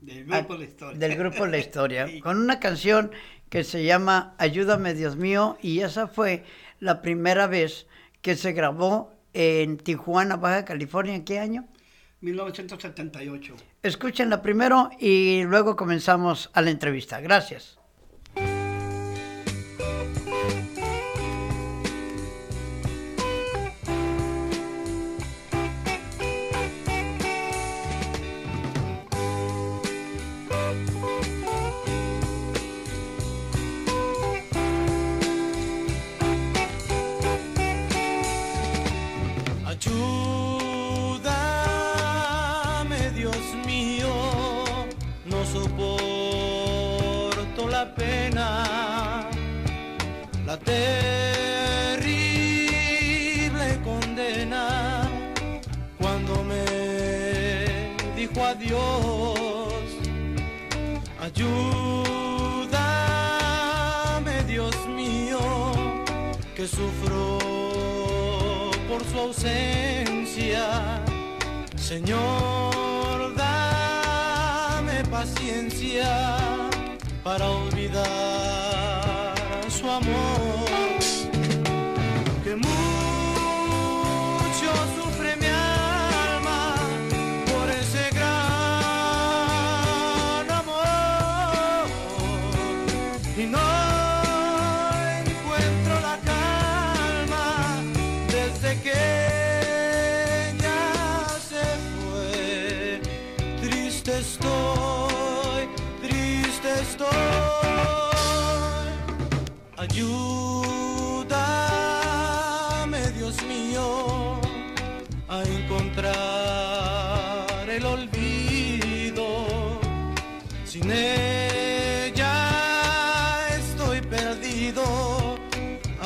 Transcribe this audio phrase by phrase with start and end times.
[0.00, 0.98] Del grupo La Historia.
[0.98, 2.20] Del grupo La Historia, Sí.
[2.20, 3.10] con una canción
[3.48, 6.44] que se llama Ayúdame Dios mío y esa fue
[6.80, 7.86] la primera vez
[8.22, 11.14] que se grabó en Tijuana, Baja California.
[11.14, 11.66] ¿En qué año?
[12.20, 13.56] 1978.
[13.82, 17.20] Escúchenla primero y luego comenzamos a la entrevista.
[17.20, 17.79] Gracias.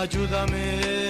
[0.04, 1.03] Ayúdame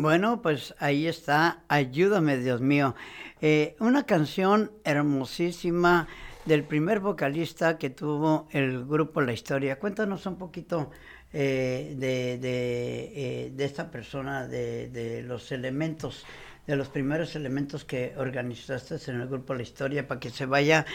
[0.00, 2.94] Bueno, pues ahí está, Ayúdame Dios mío.
[3.40, 6.06] Eh, una canción hermosísima
[6.44, 9.80] del primer vocalista que tuvo el grupo La Historia.
[9.80, 10.92] Cuéntanos un poquito
[11.32, 16.24] eh, de, de, eh, de, esta persona, de, de, los elementos,
[16.64, 20.86] de los primeros elementos que organizaste en el grupo La Historia, para que se vaya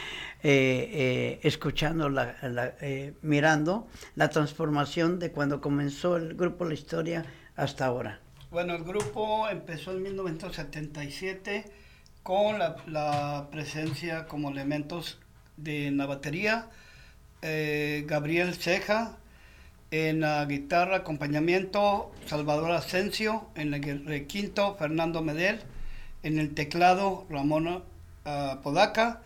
[0.43, 2.73] eh, escuchando, la, la,
[3.21, 3.85] mirando
[4.15, 7.25] la transformación de cuando comenzó el grupo La Historia
[7.57, 8.21] hasta ahora.
[8.53, 11.65] Bueno, el grupo empezó en 1977
[12.21, 15.17] con la, la presencia como elementos
[15.57, 16.67] de la batería,
[17.41, 19.17] eh, Gabriel Ceja,
[19.89, 25.59] en la guitarra acompañamiento Salvador Asensio, en el requinto Fernando Medel,
[26.21, 27.81] en el teclado Ramón uh,
[28.61, 29.23] Podaca,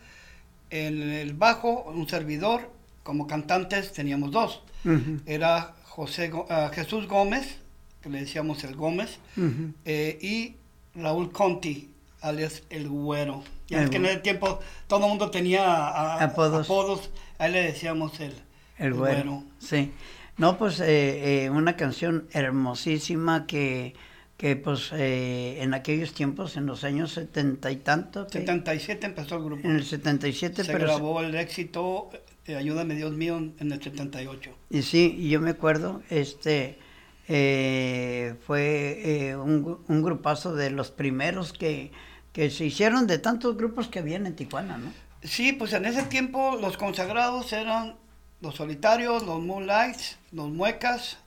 [0.69, 2.71] en el bajo un servidor,
[3.03, 5.21] como cantantes teníamos dos, uh -huh.
[5.25, 7.59] era José, uh, Jesús Gómez,
[8.01, 9.73] que le decíamos el Gómez, -huh.
[9.85, 10.55] eh, y
[10.99, 11.89] Raúl Conti,
[12.21, 13.43] alias el Güero.
[13.67, 16.65] Ya es que en ese tiempo todo el mundo tenía a, apodos.
[16.65, 18.31] apodos, a él le decíamos el,
[18.77, 19.15] el, el güero.
[19.15, 19.43] güero.
[19.59, 19.91] Sí.
[20.37, 23.93] No, pues eh, eh, una canción hermosísima que,
[24.37, 28.27] que pues eh, en aquellos tiempos, en los años setenta y tanto.
[28.27, 29.67] Que, 77 empezó el grupo.
[29.67, 30.85] En el 77, se pero...
[30.85, 32.09] grabó el éxito
[32.47, 34.51] Ayúdame Dios mío en el 78.
[34.69, 36.79] Y sí, yo me acuerdo, este...
[37.29, 41.91] Eh, fue eh, un, un, grupazo de los primeros que,
[42.31, 44.93] que, se hicieron de tantos grupos que habían en Tijuana, ¿no?
[45.23, 47.95] Sí, pues en ese tiempo los consagrados eran
[48.39, 51.17] los solitarios, los Moonlights, los Muecas,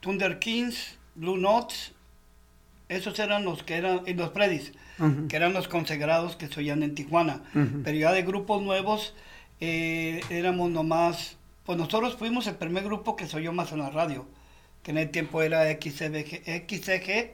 [0.00, 1.92] Thunder Kings, Blue Notes,
[2.88, 5.28] esos eran los que eran, y los Predis, uh -huh.
[5.28, 7.42] que eran los consagrados que se oían en Tijuana.
[7.54, 7.82] Uh -huh.
[7.84, 9.14] Pero ya de grupos nuevos
[9.60, 11.36] eh, éramos nomás,
[11.66, 14.26] pues nosotros fuimos el primer grupo que se oyó más en la radio
[14.82, 17.32] que en el tiempo era XCG, XCG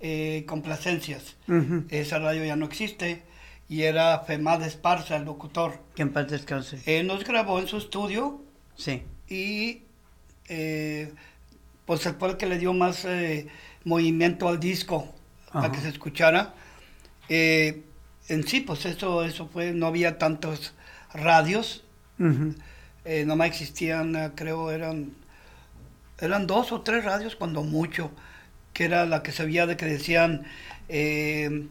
[0.00, 1.36] eh, Complacencias.
[1.48, 1.86] Uh -huh.
[1.90, 3.22] Esa radio ya no existe
[3.68, 5.80] y era Femad Esparza, el locutor.
[5.94, 6.80] Que en paz descanse.
[6.84, 8.42] Él nos grabó en su estudio.
[8.76, 9.02] Sí.
[9.28, 9.82] Y
[10.48, 11.10] eh,
[11.86, 13.46] pues fue el que le dio más eh,
[13.84, 15.08] movimiento al disco
[15.52, 16.54] para que se escuchara.
[17.30, 17.82] Eh,
[18.28, 20.74] en sí, pues eso, eso fue, no había tantos
[21.14, 21.82] radios.
[22.18, 23.24] Uh -huh.
[23.24, 25.12] nomás existían, creo, eran
[26.26, 28.10] eran dos o tres radios cuando mucho,
[28.72, 30.44] que era la que se veía de que decían
[30.88, 31.66] eh,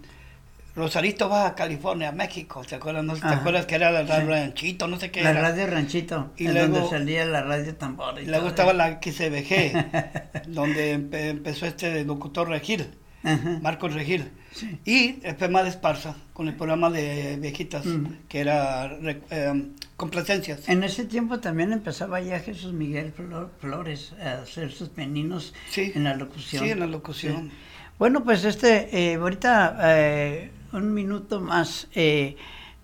[0.76, 3.04] Rosarito Baja California, México, ¿te acuerdas?
[3.04, 4.32] No, ¿te acuerdas que era la radio sí.
[4.32, 4.88] Ranchito?
[4.88, 5.42] No sé qué la era.
[5.42, 8.22] radio Ranchito, y luego, donde salía la radio tambor.
[8.22, 12.88] Y, luego estaba la XBG, donde empe empezó este locutor Regil,
[13.62, 14.32] Marcos Regil.
[14.52, 14.80] Sí.
[14.86, 18.18] Y el Pema de Esparza, con el programa de viejitas, uh -huh.
[18.28, 20.68] que era eh, complacencias.
[20.68, 23.14] En ese tiempo también empezaba ya Jesús Miguel
[23.60, 25.92] Flores a hacer sus peninos sí.
[25.96, 26.64] en la locución.
[26.64, 27.50] Sí, en la locución.
[27.50, 27.58] Sí.
[28.02, 31.88] Bueno, pues este, eh, ahorita eh, un minuto más.
[31.94, 32.36] Eh,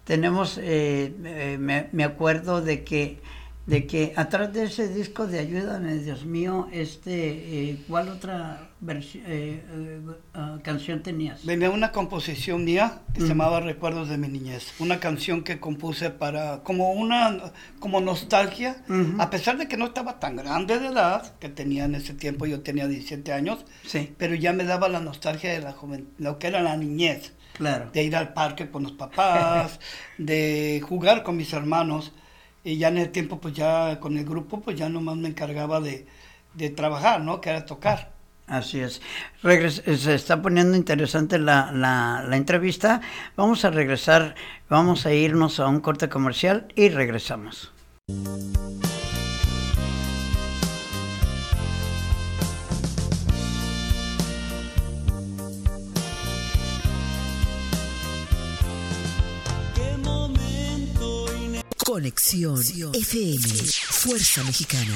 [0.03, 3.20] tenemos, me, me, acuerdo de que
[3.65, 11.02] de que atrás de ese disco de Ayúdame, Dios mío, este, ¿cuál otra uh, canción
[11.02, 11.46] tenías?
[11.46, 13.24] Venía una composición mía que mm.
[13.24, 18.84] se llamaba Recuerdos de mi niñez, una canción que compuse para como una como nostalgia,
[18.88, 19.22] mm -hmm.
[19.22, 22.46] a pesar de que no estaba tan grande de edad, que tenía en ese tiempo
[22.46, 24.14] yo tenía 17 años, sí.
[24.18, 27.34] pero ya me daba la nostalgia de la joven, lo que era la niñez.
[27.54, 27.90] Claro.
[27.92, 29.80] De ir al parque con los papás,
[30.20, 32.12] de jugar con mis hermanos
[32.64, 35.82] y ya en el tiempo pues ya con el grupo pues ya nomás me encargaba
[35.82, 36.06] de,
[36.54, 37.42] de trabajar, ¿no?
[37.42, 38.17] Que era tocar.
[38.48, 39.01] Así es.
[39.44, 43.01] Regres se está poniendo interesante la, la, la, entrevista.
[43.36, 44.36] Vamos a regresar,
[44.70, 47.74] vamos a irnos a un corte comercial y regresamos.
[61.86, 62.62] Conexión
[62.94, 63.48] FM,
[63.89, 64.94] Fuerza Mexicana.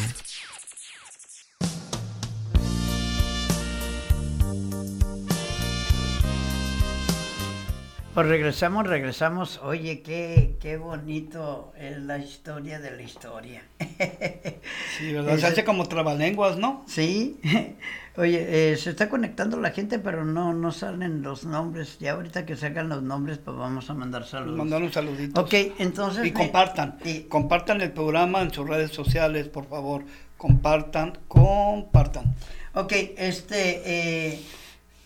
[8.13, 9.61] Pues regresamos, regresamos.
[9.63, 13.63] Oye, qué, qué bonito es la historia de la historia.
[14.97, 15.37] Sí, ¿verdad?
[15.37, 16.83] Se hace como trabalenguas, ¿no?
[16.85, 17.39] Sí.
[18.17, 21.97] Oye, eh, se está conectando la gente, pero no, no salen los nombres.
[21.99, 24.57] Ya ahorita que salgan los nombres, pues vamos a mandar saludos.
[24.57, 25.41] Mandar un saludito.
[25.41, 26.25] Ok, entonces...
[26.25, 26.97] Y compartan.
[27.05, 27.21] Y...
[27.21, 30.03] Compartan el programa en sus redes sociales, por favor.
[30.37, 32.35] Compartan, compartan.
[32.73, 33.81] Ok, este...
[33.85, 34.39] Eh,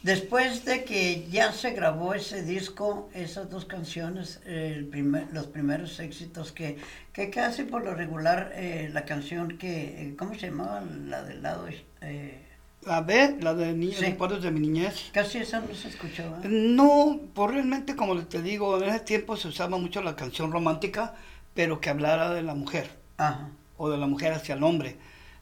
[0.05, 6.00] Después de que ya se grabó ese disco, esas dos canciones, eh, primer, los primeros
[6.00, 6.77] éxitos que,
[7.12, 10.83] que casi por lo regular eh, la canción que, ¿cómo se llamaba?
[11.07, 11.67] La del lado...
[12.01, 12.39] Eh,
[12.83, 14.05] La B, la de ni- Sí.
[14.05, 15.09] recuerdos de mi niñez.
[15.12, 16.39] Casi eso no se escuchaba.
[16.43, 21.15] No, pues realmente como te digo, en ese tiempo se usaba mucho la canción romántica,
[21.55, 23.50] pero que hablara de la mujer Ajá.
[23.77, 24.97] o de la mujer hacia el hombre.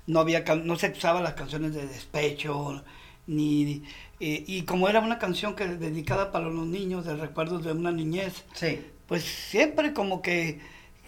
[0.07, 2.81] No había no se usaba las canciones de despecho
[3.27, 3.83] ni
[4.19, 7.91] eh, y como era una canción que dedicada para los niños de recuerdos de una
[7.91, 8.79] niñez, Sí.
[9.07, 10.59] pues siempre como que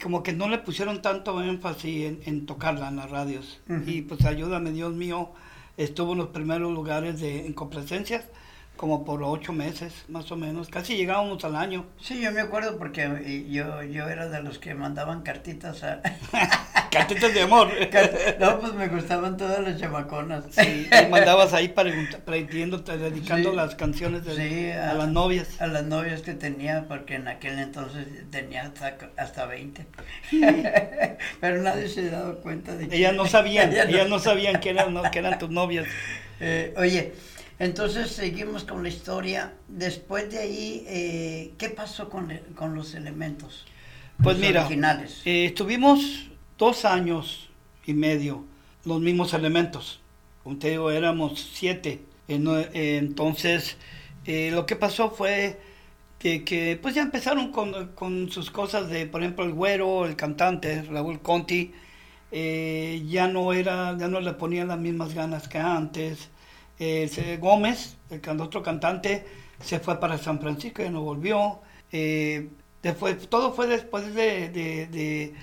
[0.04, 3.62] como que no le pusieron tanto énfasis en, en tocarla en las radios.
[3.70, 3.90] Ujú.
[3.90, 5.32] Y pues ayúdame Dios mío,
[5.78, 8.26] estuvo en los primeros lugares de en complacencias
[8.78, 11.86] como por ocho meses más o menos, casi llegábamos al año.
[12.02, 16.02] Sí, yo me acuerdo porque eh, yo, yo era de los que mandaban cartitas a...
[16.92, 17.70] Cartitas de amor.
[18.40, 20.46] No, pues me gustaban todas las chamaconas.
[20.52, 21.74] Sí, y mandabas ahí
[22.26, 23.56] pidiéndote, dedicando Sí.
[23.56, 25.62] las canciones de- Sí, a, las novias.
[25.62, 29.86] A las novias que tenía, porque en aquel entonces tenía hasta, hasta 20.
[31.42, 32.96] Pero nadie se ha dado cuenta de que...
[32.98, 35.86] Ellas no sabían, Ellas no- ellas no sabían que eran, que eran tus novias.
[36.40, 37.14] Eh, oye,
[37.60, 39.58] entonces seguimos con la historia.
[39.68, 43.66] Después de ahí, eh, ¿qué pasó con, con los elementos?
[44.22, 45.24] Pues Los mira, Originales.
[45.26, 47.50] eh, estuvimos dos años
[47.86, 48.46] y medio
[48.86, 50.02] los mismos elementos.
[50.44, 52.06] Como te digo, éramos siete.
[52.28, 53.78] Entonces,
[54.26, 55.60] eh, lo que pasó fue
[56.20, 60.16] que, que, pues ya empezaron con, con sus cosas de, por ejemplo, el güero, el
[60.16, 61.74] cantante, Raúl Conti,
[62.32, 66.30] ya no era, ya no le ponían las mismas ganas que antes.
[66.80, 69.26] Eh, Gómez, el otro cantante,
[69.62, 71.60] se fue para San Francisco y no volvió.
[71.92, 72.50] Eh,
[72.84, 75.34] después, todo fue después de, de- de-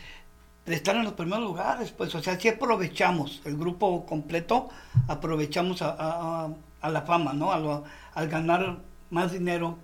[0.67, 4.69] de estar en los primeros lugares, pues, o sea, sí aprovechamos, el grupo completo,
[5.09, 7.57] aprovechamos a, a- a- a la fama, ¿no?
[7.59, 7.85] Lo-
[8.15, 8.79] al ganar
[9.11, 9.79] más dinero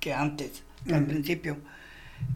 [0.00, 1.58] que antes, que al principio.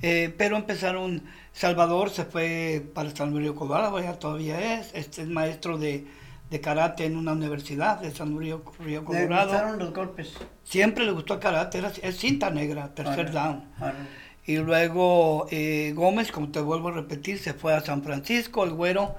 [0.03, 1.23] Eh, pero empezaron,
[1.53, 6.07] Salvador se fue para San Luis Colorado, ya todavía es, este es maestro de,
[6.50, 9.50] de karate en una universidad de San Río, Río ¿Le Colorado.
[9.50, 10.33] gustaron los golpes?
[10.64, 13.64] Siempre le gustó el karate, era, es cinta negra, tercer down.
[13.81, 13.99] órale.
[14.47, 18.71] Y luego eh, Gómez, como te vuelvo a repetir, se fue a San Francisco, el
[18.73, 19.14] güero,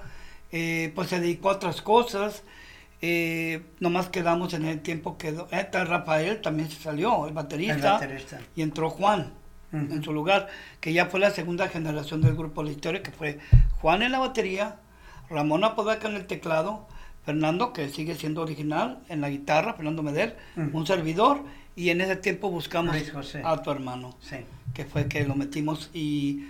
[0.51, 2.41] eh, pues se dedicó a otras cosas.
[3.01, 8.39] Eh, nomás quedamos en el tiempo que Rafael también se salió, el baterista, El baterista.
[8.55, 9.33] y entró Juan
[9.71, 9.93] Ujú.
[9.93, 10.48] en su lugar,
[10.81, 13.39] que ya fue la segunda generación del grupo La Historia, que fue
[13.81, 14.77] Juan en la batería,
[15.29, 16.88] Ramón Apodaca en el teclado,
[17.33, 20.33] Fernando, que sigue siendo original, en la guitarra, Fernando Medel,
[20.74, 21.43] un servidor,
[21.75, 22.95] y en ese tiempo buscamos
[23.43, 24.38] a tu hermano Sí.
[24.74, 26.45] que fue que lo metimos y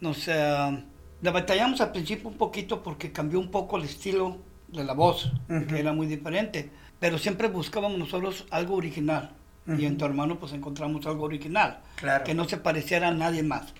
[0.00, 0.84] nos eh,
[1.22, 4.36] le batallamos al principio un poquito porque cambió un poco el estilo
[4.68, 5.32] de la voz,
[5.66, 6.68] que era muy diferente,
[7.00, 9.30] pero siempre buscábamos nosotros algo original
[9.78, 12.24] y en tu hermano pues encontramos algo original, Claro.
[12.24, 13.72] que no se pareciera a nadie más.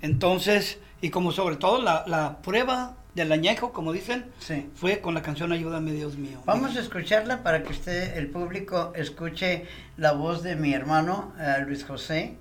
[0.00, 4.66] Entonces, y como sobre todo la, la prueba del añejo, como dicen, Sí.
[4.74, 6.40] fue con la canción Ayúdame Dios mío.
[6.46, 9.66] Vamos a escucharla para que usted, el público, escuche
[9.96, 12.36] la voz de mi hermano eh, Luis José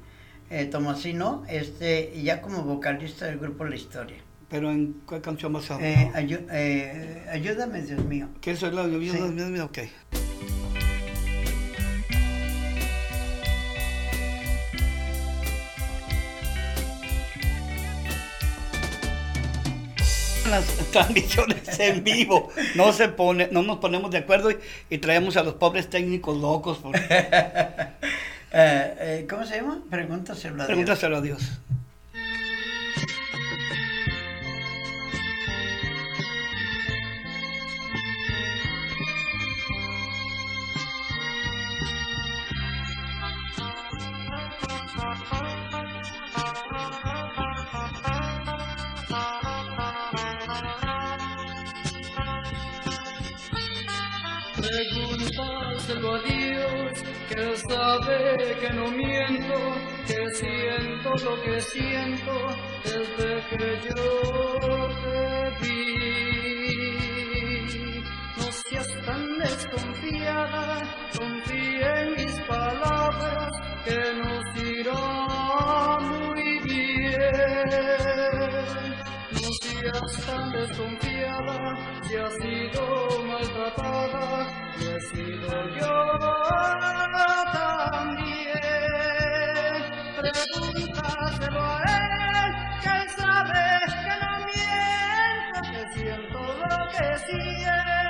[0.49, 4.17] eh, Tomasino, este, ya como vocalista del grupo La Historia.
[4.49, 8.29] Pero en qué canción a Eh, ayu- eh, ayúdame, Dios mío.
[8.41, 9.33] ¿Qué es la Ayúdame Sí.
[9.35, 9.65] Dios mío?
[9.65, 9.79] Ok.
[20.53, 24.57] Las transmisiones en vivo no se pone no nos ponemos de acuerdo y,
[24.89, 26.95] y traemos a los pobres técnicos locos por-
[28.55, 29.81] Eh, eh, ¿Cómo se llama?
[29.89, 30.67] Pregúntaselo a Dios.
[30.67, 31.41] pregúntaselo a Dios
[57.43, 59.57] Él sabe que no miento,
[60.07, 62.31] que siento lo que siento
[62.85, 64.05] desde que yo
[65.03, 65.19] te
[65.61, 66.83] vi.
[68.37, 70.67] No seas tan desconfiada,
[71.17, 73.51] confía en mis palabras,
[73.83, 77.93] que nos irá muy bien.
[79.83, 84.47] No seas tan desconfiada, si has sido maltratada,
[84.79, 85.95] lo he sido yo
[87.51, 88.53] también.
[90.15, 92.49] Pregúntaselo a él,
[92.81, 93.63] que él sabe
[94.03, 98.02] que no miento, que siento lo que siento.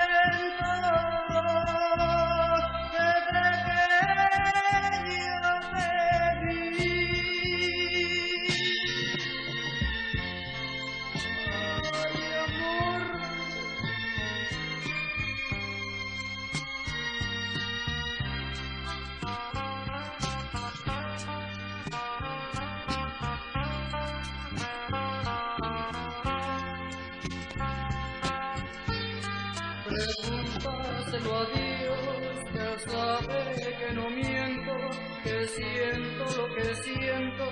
[29.93, 33.39] Pregúntaselo a Dios, que sabe
[33.77, 34.75] que no miento,
[35.23, 37.45] que siento lo que siento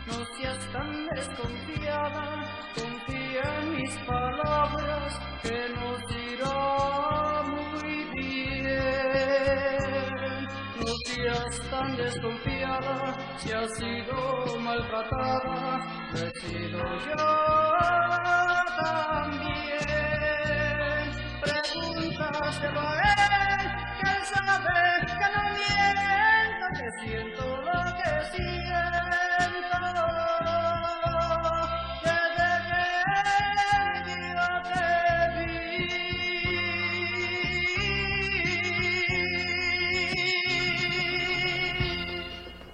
[0.07, 2.25] No seas tan desconfiada,
[2.73, 6.01] confía en mis palabras, que nos
[11.15, 15.79] seas tan desconfiada, si has sido maltratada,
[16.11, 17.25] lo he sido yo
[18.83, 19.85] también.
[21.41, 23.65] Pregúntaselo a él,
[23.99, 24.77] que él sabe
[25.19, 29.24] que no miento, que siento lo que siento.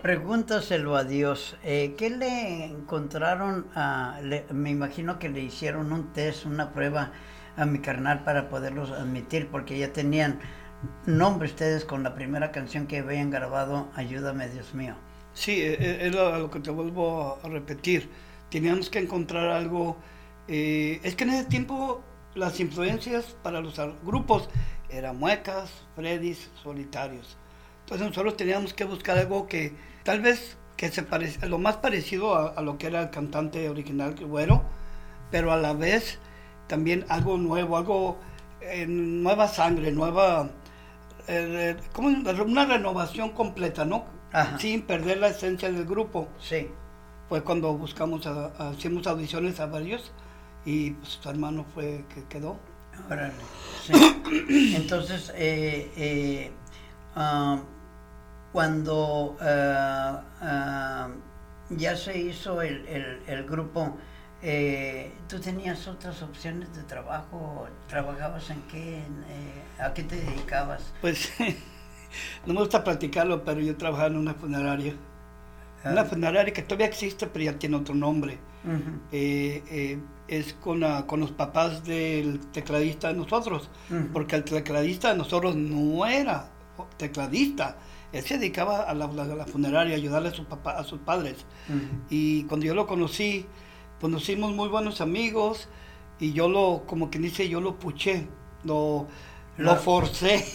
[0.02, 1.58] Pregúntaselo a Dios.
[1.64, 4.20] eh, ¿Qué le encontraron a.?
[4.24, 7.12] le- me imagino que le hicieron un test, una prueba
[7.56, 10.40] a mi carnal para poderlos admitir, porque ya tenían
[11.06, 14.96] nombre ustedes con la primera canción que habían grabado, Ayúdame, Dios mío.
[15.34, 18.10] Sí, eh, eh, es lo, que te vuelvo a repetir.
[18.50, 19.98] Teníamos que encontrar algo.
[20.48, 22.02] eh, es que en ese tiempo
[22.34, 24.50] las influencias para los grupos
[24.90, 27.38] eran muecas, Freddys, solitarios.
[27.92, 29.74] Entonces nosotros teníamos que buscar algo que
[30.04, 33.68] tal vez que se parece, lo más parecido a, a lo que era el cantante
[33.70, 34.64] original, que Güero,
[35.30, 36.18] pero a la vez
[36.68, 38.18] también algo nuevo, algo
[38.62, 40.50] eh, nueva sangre, nueva,
[41.28, 44.06] eh, re- como una renovación completa, ¿no?
[44.32, 44.58] Ajá.
[44.58, 46.30] Sin perder la esencia del grupo.
[46.40, 46.70] Sí.
[47.28, 50.14] Fue cuando buscamos, a- hicimos audiciones a varios
[50.66, 52.58] y pues su hermano fue que quedó.
[53.10, 53.34] Órale,
[53.86, 53.94] sí.
[54.78, 56.52] Entonces, eh, eh,
[57.18, 57.60] ah,
[58.52, 61.08] cuando ah, ah,
[61.70, 63.98] ya se hizo el, el- el grupo,
[64.44, 67.68] eh, ¿tú tenías otras opciones de trabajo?
[67.88, 68.98] ¿Trabajabas en qué?
[68.98, 70.94] En, eh, ¿A qué te dedicabas?
[71.02, 71.32] Pues
[72.46, 74.96] no me gusta platicarlo, pero yo trabajaba en una funeraria.
[75.84, 76.06] Una Ah.
[76.06, 78.38] funeraria que todavía existe, pero ya tiene otro nombre.
[79.12, 83.70] Eh, es con, la- con los papás del tecladista de nosotros,
[84.14, 86.50] porque el tecladista de nosotros no era
[86.98, 87.78] tecladista,
[88.14, 90.84] él se dedicaba a la, la- a la funeraria, a ayudarle a, su papá, a
[90.84, 91.46] sus padres.
[91.70, 91.80] ujú.
[92.10, 93.46] Y cuando yo lo conocí,
[94.00, 95.70] pues nos hicimos muy buenos amigos
[96.20, 98.28] y yo lo, como que dice, yo lo puché,
[98.64, 99.08] lo,
[99.58, 100.46] lo Lo- forcé.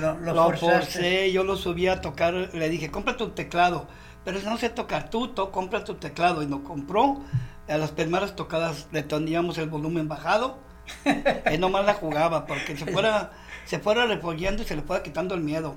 [0.00, 3.86] Lo, lo, forcé, yo lo subí a tocar, le dije, compra tu teclado.
[4.24, 6.42] Pero si no sé tocar tú, to- compra tu teclado.
[6.42, 7.20] Y lo compró.
[7.68, 10.58] A las primeras tocadas le teníamos el volumen bajado.
[11.44, 13.32] Él nomás la jugaba porque se fuera,
[13.68, 15.76] se fuera refollando y se le fuera quitando el miedo.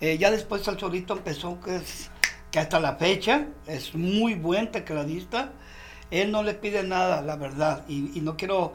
[0.00, 2.10] Eh, ya después el solito empezó, que, es,
[2.50, 5.52] que hasta la fecha es muy buen tecladista.
[6.10, 7.84] Él no le pide nada, la verdad.
[7.86, 8.72] Y, y no quiero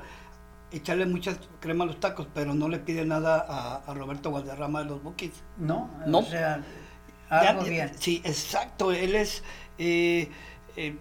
[0.72, 4.80] echarle mucha crema a los tacos, pero no le pide nada a, a Roberto Valderrama
[4.84, 5.34] de los Bookies.
[5.58, 6.20] No, No.
[6.20, 6.62] o sea,
[7.30, 7.92] algo ya- bien.
[7.98, 8.92] Sí, exacto.
[8.92, 9.44] Él es,
[9.80, 10.30] eh,
[10.76, 10.96] eh,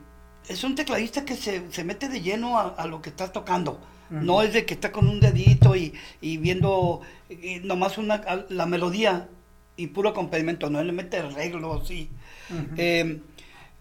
[0.49, 3.79] es un tecladista que se, se mete de lleno a, a lo que está tocando.
[4.21, 7.01] No es de que está con un dedito y, y viendo
[7.65, 9.29] nomás una, la melodía
[9.77, 10.69] y puro acompañamiento.
[10.71, 12.11] No, él le mete arreglos y...
[12.51, 12.75] Ujú.
[12.77, 13.21] Eh,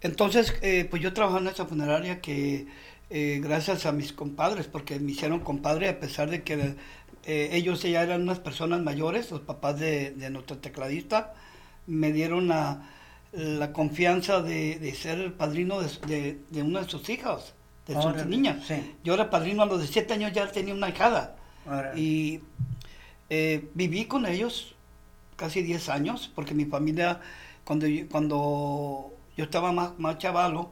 [0.02, 2.67] entonces, eh, pues yo trabajaba en esa funeraria que
[3.10, 6.76] eh, gracias a mis compadres, porque me hicieron compadre a pesar de que
[7.26, 11.34] eh, ellos ya eran unas personas mayores, los papás de, de nuestro tecladista,
[11.86, 12.89] me dieron la,
[13.34, 17.54] la confianza de, de ser el padrino de, de- de una de sus hijas,
[18.25, 18.65] niñas.
[18.65, 18.95] sí.
[19.04, 21.36] Yo era padrino a los 17 años, ya tenía una hijada.
[21.95, 22.41] Y
[23.30, 24.75] eh, viví con ellos
[25.36, 27.19] casi 10 años, porque mi familia,
[27.63, 30.69] cuando yo, cuando yo estaba más, más chavalo,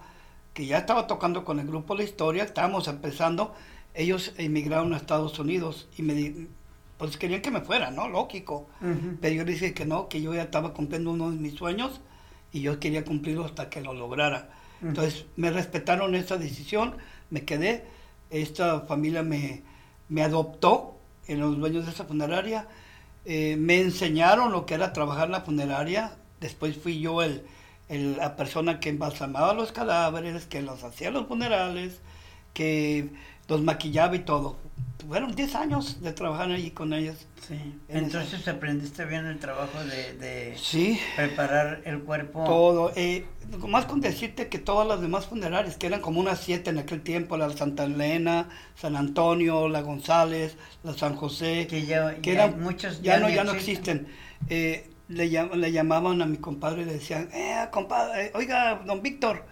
[0.54, 3.54] que ya estaba tocando con el grupo La Historia, estábamos empezando,
[3.94, 6.48] ellos emigraron a Estados Unidos y me
[6.98, 8.10] pues querían que me fuera, ¿no?
[8.10, 8.68] Lógico.
[9.22, 12.02] Pero yo le dije que no, que yo ya estaba cumpliendo uno de mis sueños
[12.52, 14.50] y yo quería cumplirlo hasta que lo lograra.
[14.82, 16.96] Entonces me respetaron esa decisión,
[17.30, 17.86] me quedé,
[18.30, 19.64] esta familia me,
[20.08, 22.68] me adoptó en los dueños de esa funeraria,
[23.26, 27.44] eh, me enseñaron lo que era trabajar en la funeraria, después fui yo el,
[27.90, 32.00] el- la persona que embalsamaba los cadáveres, que los hacía los funerales,
[32.54, 33.10] que
[33.48, 34.58] los maquillaba y todo.
[35.08, 37.16] Fueron 10 años de trabajar allí con ellos.
[37.48, 37.56] Sí.
[37.88, 42.44] En Entonces aprendiste bien el trabajo de, de Sí, preparar el cuerpo.
[42.44, 42.92] todo.
[42.96, 43.26] Eh,
[43.68, 47.02] más con decirte que todas las demás funerarias, que eran como unas siete en aquel
[47.02, 52.44] tiempo, la Santa Elena, San Antonio, la González, la San José, Que ya- que ya
[52.46, 54.08] eran, muchos ya, ya no, ya no existen.
[54.50, 59.44] Eh, le, le llamaban a mi compadre y le decían, eh, compadre, oiga, don Víctor,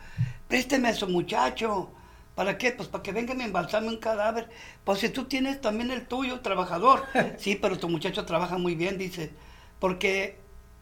[0.48, 1.92] présteme a su muchacho,
[2.38, 2.72] ¿Para qué?
[2.72, 4.48] Pues para que venga y me embalsame un cadáver.
[4.84, 7.04] Pues si tú tienes también el tuyo, trabajador.
[7.40, 9.32] sí, pero tu muchacho trabaja muy bien, dice.
[9.80, 10.38] Porque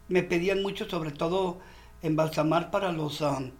[0.08, 1.58] me pedían mucho, sobre todo,
[2.02, 3.52] embalsamar para los, um,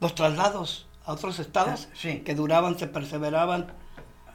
[0.00, 1.88] los traslados a otros estados.
[1.90, 2.20] Ah, sí.
[2.20, 3.74] Que duraban, se perseveraban.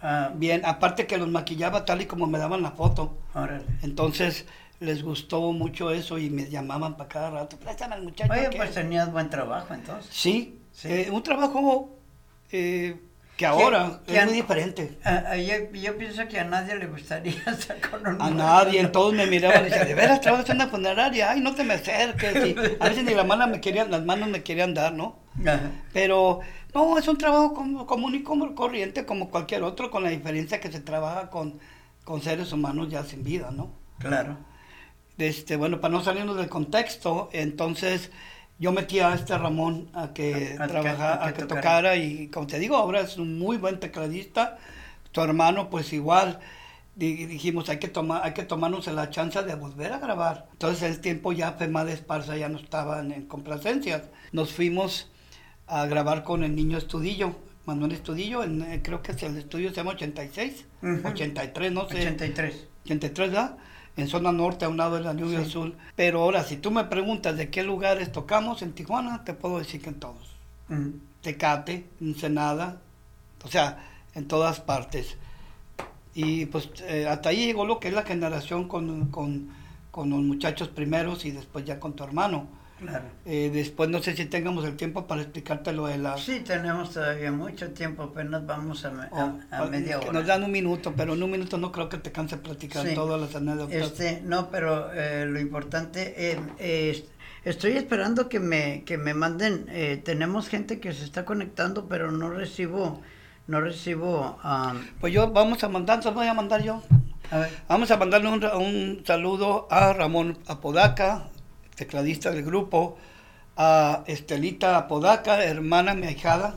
[0.04, 3.18] Ah, Bien, aparte que los maquillaba tal y como me daban la foto.
[3.34, 3.66] órale.
[3.82, 4.46] Entonces
[4.80, 7.58] les gustó mucho eso y me llamaban para cada rato.
[7.58, 8.32] Préstame al muchacho.
[8.32, 8.58] Oye, que-".
[8.58, 10.14] pues tenías buen trabajo entonces.
[10.14, 10.88] Sí, Sí.
[10.90, 11.98] eh, un trabajo
[12.52, 13.00] eh,
[13.38, 14.98] que ahora que es an- muy diferente.
[15.04, 18.86] Ah, ah, yo, yo pienso que a nadie le gustaría estar con un A nadie,
[18.88, 21.32] todos me miraban y decían, ¿de veras trabajas en una funeraria?
[21.32, 22.36] Ay, no te me acerques.
[22.46, 25.20] Y a veces ni la mano me querían, las manos me querían dar, ¿no?
[25.46, 25.72] Ajá.
[25.94, 26.42] Pero
[26.74, 30.60] no, es un trabajo como- común y como corriente como cualquier otro, con la diferencia
[30.60, 31.60] que se trabaja con,
[32.04, 33.74] con seres humanos ya sin vida, ¿no?
[34.00, 34.38] Claro.
[35.18, 38.12] este, bueno, para no salirnos del contexto, entonces
[38.62, 41.42] yo metí a este Ramón a que A- a que- trabajara, a a que que,
[41.48, 41.62] tocara.
[41.62, 44.58] tocara y como te digo, ahora es un muy buen tecladista.
[45.12, 46.40] Tu hermano, pues igual.
[46.96, 50.48] Di- Dijimos, hay que, tomar, hay que tomarnos la chance de volver a grabar.
[50.54, 54.04] Entonces el tiempo ya Femad Esparza ya no estaba en, en complacencias.
[54.32, 55.10] Nos fuimos
[55.68, 59.70] a grabar con el niño Estudillo, Manuel Estudillo, en, eh, creo que es el estudio
[59.70, 61.08] se llama 86, Ujú.
[61.08, 61.98] 83, no sé.
[61.98, 62.68] 83.
[62.86, 63.58] 83, ¿verdad?
[63.98, 65.46] En zona norte, a un lado de la lluvia Sí.
[65.50, 65.76] azul.
[65.96, 69.82] Pero ahora, si tú me preguntas de qué lugares tocamos en Tijuana, te puedo decir
[69.82, 70.36] que en todos.
[70.70, 70.94] Ujú.
[71.22, 72.78] Tecate, Ensenada,
[73.44, 75.18] o sea, en todas partes.
[76.14, 79.50] Y pues eh, hasta ahí llegó lo que es la generación con, con,
[79.92, 82.48] con los muchachos primeros y después ya con tu hermano.
[82.82, 83.06] Claro.
[83.26, 86.18] Eh, después no sé si tengamos el tiempo para explicarte lo de la...
[86.18, 90.12] Sí, tenemos todavía mucho tiempo, apenas vamos a, me- a- a o- media hora.
[90.12, 92.96] Nos dan un minuto, pero en un minuto no creo que te canse platicar Sí.
[92.96, 93.76] todas las anécdotas.
[93.76, 97.06] Este, no, pero eh, lo importante, eh,
[97.46, 102.12] estoy esperando que me, que me manden, eh, tenemos gente que se está conectando, pero
[102.12, 103.02] no recibo,
[103.48, 106.82] no recibo, am, Pues yo vamos a mandar, se voy a mandar yo.
[107.30, 111.30] a ver, Vamos a mandarle un, un saludo a Ramón Apodaca,
[111.86, 112.96] tecladista del grupo,
[113.58, 116.54] a Estelita Apodaca, hermana mi ahijada.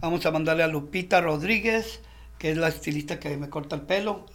[0.00, 2.00] Vamos a mandarle a Lupita Rodríguez,
[2.38, 4.26] que es la estilista que me corta el pelo,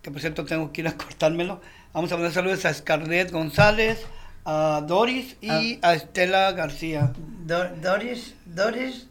[0.00, 1.60] que por cierto tengo que ir a cortármelo.
[1.92, 3.98] Vamos a mandar saludos a Scarlett González,
[4.44, 7.12] a Doris y a Estela García.
[7.44, 9.08] Do- Doris, Doris,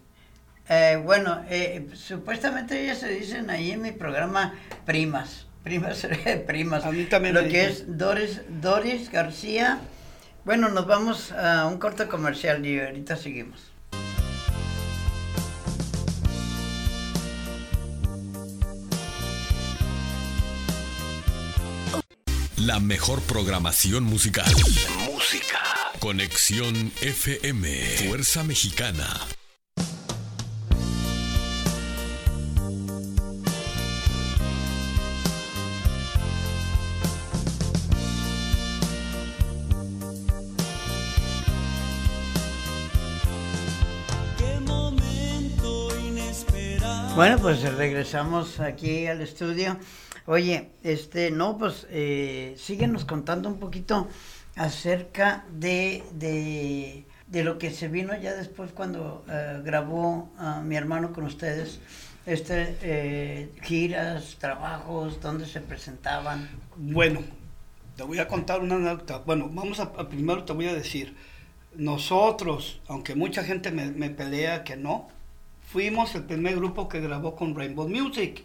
[0.69, 4.53] eh, bueno, eh, supuestamente ellas se dicen ahí en mi programa
[4.85, 6.07] primas, primas,
[6.47, 6.85] primas.
[6.85, 7.69] A mí también Lo que dicen.
[7.69, 9.79] es Doris, Doris García.
[10.49, 13.59] Bueno, nos vamos a un corte comercial y ahorita seguimos.
[22.57, 24.51] La mejor programación musical.
[25.05, 25.59] Música.
[25.99, 28.07] Conexión FM.
[28.07, 29.05] Fuerza Mexicana.
[47.19, 49.75] Bueno, pues regresamos aquí al estudio.
[50.25, 54.07] Oye, este, no, pues eh, síguenos contando un poquito
[54.55, 61.11] acerca de, de, lo que se vino ya después cuando eh, grabó a mi hermano
[61.11, 61.81] con ustedes.
[62.25, 66.49] Este, eh, giras, trabajos, dónde se presentaban.
[66.77, 67.21] Bueno,
[67.97, 69.17] te voy a contar una anécdota.
[69.25, 71.17] Bueno, vamos a, primero te voy a decir,
[71.75, 75.09] nosotros, aunque mucha gente me pelea que no,
[75.71, 78.43] fuimos el primer grupo que grabó con Rainbow Music.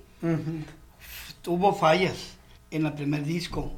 [1.42, 2.36] Tuvo fallas
[2.70, 3.72] en el primer disco.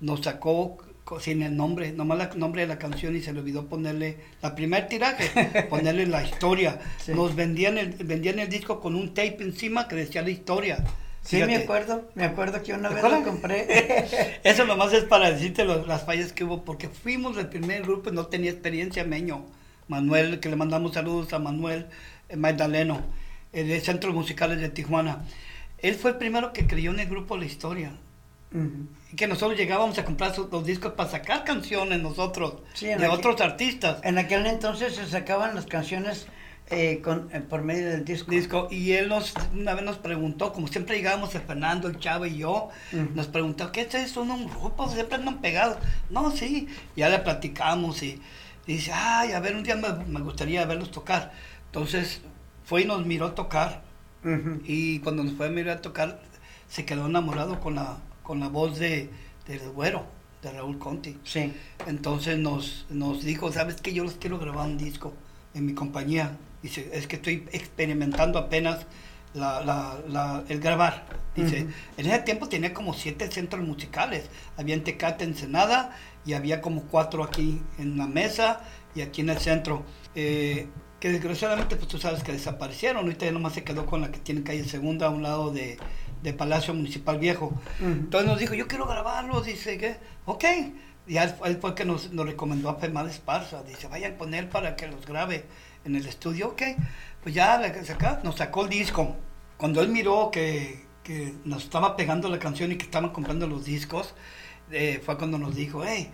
[0.00, 0.78] Nos sacó
[1.20, 4.54] sin el nombre, nomás el nombre de la canción y se le olvidó ponerle la
[4.54, 6.78] primer tiraje, ponerle la historia.
[6.98, 7.12] Sí.
[7.14, 10.84] Nos vendían el, vendían el disco con un tape encima que decía la historia.
[11.22, 11.64] Sí, me Fíjate.
[11.64, 14.06] acuerdo, me acuerdo que una ¿Te vez lo compré.
[14.44, 18.10] Eso nomás es para decirte lo- las fallas que hubo, porque fuimos el primer grupo
[18.10, 19.44] y no tenía experiencia Meño.
[19.88, 21.86] Manuel, que le mandamos saludos a Manuel
[22.36, 23.02] Magdaleno,
[23.52, 25.24] de Centros Musicales de Tijuana.
[25.78, 27.92] Él fue el primero que creyó en el grupo La Historia.
[29.14, 33.40] Que nosotros llegábamos a comprar los discos para sacar canciones nosotros, Sí, de aquel- otros
[33.42, 33.98] artistas.
[34.04, 36.26] En aquel entonces se sacaban las canciones
[36.70, 38.30] eh, con, eh, por medio del disco.
[38.30, 42.26] disco y él nos una vez nos preguntó como siempre llegábamos el Fernando el Chavo
[42.26, 43.08] y yo Ujú.
[43.14, 45.78] nos preguntó qué es eso un grupo siempre andan pegados
[46.10, 48.20] no sí ya le platicamos y,
[48.66, 51.32] y dice ay a ver un día me, me gustaría verlos tocar
[51.68, 52.20] entonces
[52.64, 53.82] fue y nos miró tocar
[54.64, 56.20] y cuando nos fue a mirar tocar
[56.68, 59.10] se quedó enamorado con la con la voz de
[59.46, 60.04] del güero
[60.42, 61.52] de Raúl Conti Sí.
[61.86, 63.92] entonces nos, nos dijo, ¿sabes qué?
[63.92, 65.12] Yo los quiero grabar un disco
[65.54, 66.36] en mi compañía.
[66.62, 68.86] Dice, es que estoy experimentando apenas
[69.34, 71.06] la, la- la- el grabar.
[71.34, 74.28] Dice, en ese tiempo tenía como siete centros musicales.
[74.56, 78.60] Había en Tecate, Ensenada, y había como cuatro aquí en la mesa
[78.94, 79.84] y aquí en el centro.
[80.14, 80.68] Eh,
[81.00, 83.04] que desgraciadamente, pues tú sabes que desaparecieron.
[83.04, 85.78] Ahorita ya nomás se quedó con la que tiene calle Segunda a un lado de,
[86.22, 87.52] de Palacio Municipal Viejo.
[87.80, 89.40] Entonces nos dijo, yo quiero grabarlo.
[89.40, 89.96] Dice, ¿qué?
[90.26, 90.44] Ok.
[91.06, 91.30] Y él,
[91.60, 93.62] fue- que nos, nos recomendó a Femad Esparza.
[93.62, 95.46] Dice, vayan con él para que los grabe
[95.84, 96.48] en el estudio.
[96.48, 96.62] Ok.
[97.22, 99.16] Pues ya saca- nos sacó el disco.
[99.56, 103.64] Cuando él miró que, que nos estaba pegando la canción y que estaban comprando los
[103.64, 104.14] discos,
[104.70, 106.10] eh, fue cuando nos dijo, hey,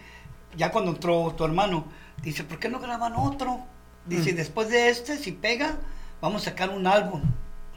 [0.57, 1.87] ya cuando entró tu hermano,
[2.23, 3.66] dice, ¿por qué no graban otro?
[4.07, 5.79] Dice, después de este, si pega,
[6.21, 7.23] vamos a sacar un álbum.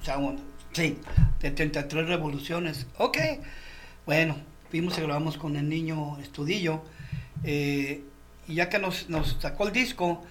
[0.01, 0.39] O sea, un,
[0.73, 0.99] sí,
[1.39, 2.87] de 33 revoluciones.
[2.97, 3.17] Ok.
[4.05, 4.35] Bueno,
[4.69, 6.81] fuimos y grabamos con el niño Estudillo.
[7.43, 8.03] eh,
[8.47, 10.23] y ya que nos, nos sacó el disco,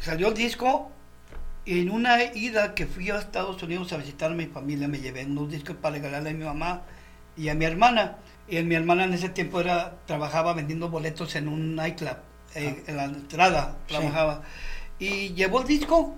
[0.00, 0.90] salió el disco.
[1.64, 5.00] y En una ida que fui a Estados Unidos a visitar a mi familia, me
[5.00, 6.82] llevé unos discos para regalarle a mi mamá
[7.36, 8.18] y a mi hermana.
[8.48, 12.16] Y mi hermana en ese tiempo era, trabajaba vendiendo boletos en un nightclub,
[12.54, 13.94] eh, en la entrada Sí.
[15.02, 16.14] Y llevó el disco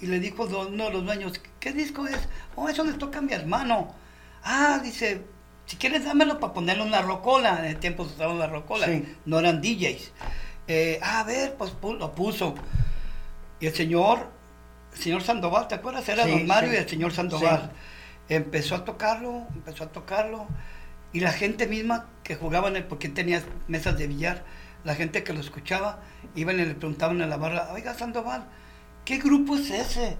[0.00, 2.16] y le dijo uno de los dueños, ¿qué disco es?
[2.56, 3.94] Oh, eso le toca a mi hermano.
[4.42, 5.22] Ah, dice,
[5.66, 7.58] si quieres dámelo para ponerle una rocola.
[7.58, 9.04] En el tiempo se usaba una rocola, Sí.
[9.26, 10.12] no eran DJs.
[10.66, 12.54] Eh, "Ah, a ver, pues pu- lo puso.
[13.60, 14.30] Y el señor,
[14.94, 16.08] el señor Sandoval, ¿te acuerdas?
[16.08, 16.76] Era Sí, don Mario sí.
[16.76, 17.70] y el señor Sandoval.
[18.30, 20.46] Empezó a tocarlo, empezó a tocarlo.
[21.12, 24.42] Y la gente misma que jugaba en el, porque tenía mesas de billar,
[24.84, 26.00] la gente que lo escuchaba,
[26.34, 28.44] iban y le preguntaban en la barra, oiga Sandoval,
[29.04, 30.16] ¿qué grupo es ese?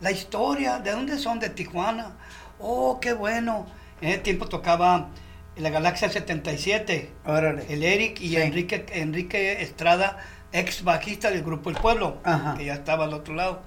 [0.00, 1.38] La historia, ¿de dónde son?
[1.40, 2.16] De Tijuana.
[2.58, 3.66] Oh, qué bueno.
[4.00, 5.08] En ese tiempo tocaba
[5.56, 7.64] la Galaxia 77, Órale.
[7.72, 8.36] el Eric y Sí.
[8.36, 10.18] Enrique, Enrique Estrada,
[10.52, 12.54] ex bajista del grupo El Pueblo, Ajá.
[12.58, 13.62] que ya estaba al otro lado.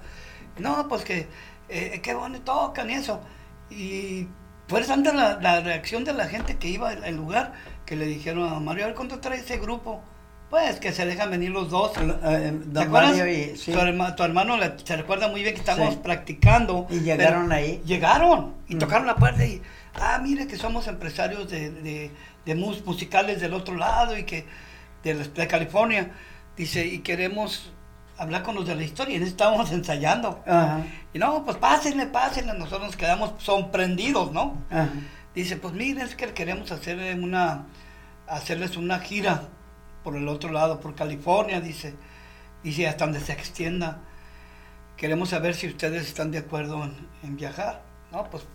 [0.58, 1.26] No, pues que,
[1.68, 3.20] eh, qué bueno tocan y eso.
[3.70, 4.28] Y
[4.68, 7.54] fue tanta la, la reacción de la gente que iba al al lugar
[7.86, 10.00] que le dijeron a Mario, a ver cuándo trae ese grupo.
[10.50, 11.92] Pues que se dejan venir los dos.
[11.96, 13.16] Eh, ¿Te don acuerdas?
[13.16, 13.70] Mario y, sí.
[13.72, 16.00] tu, herma- tu hermano le- se recuerda muy bien que estábamos Sí.
[16.02, 16.86] practicando.
[16.90, 17.80] Y llegaron ahí.
[17.86, 18.78] Llegaron y Mm.
[18.78, 19.62] tocaron la puerta y,
[19.94, 22.10] ah, mire que somos empresarios de, de,
[22.44, 24.44] de mus- musicales del otro lado y que
[25.04, 26.10] de, de California.
[26.56, 27.70] Dice, y queremos
[28.18, 29.18] hablar con los de la historia.
[29.18, 30.42] Y estábamos ensayando.
[30.48, 30.82] Ajá,
[31.14, 32.54] Y no, pues pásenle, pásenle.
[32.54, 34.58] Nosotros nos quedamos sorprendidos, ¿no?
[34.68, 34.88] ajá.
[35.32, 37.66] Dice, pues miren, es que queremos hacer una,
[38.26, 39.42] hacerles una gira
[40.02, 41.94] por el otro lado, por California, dice.
[42.62, 44.00] Dice, hasta donde se extienda.
[44.96, 47.82] Queremos saber si ustedes están de acuerdo en, en viajar.
[48.12, 48.46] No, pues